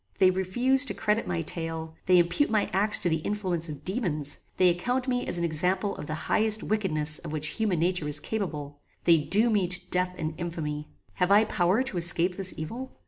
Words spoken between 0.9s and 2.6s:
credit my tale; they impute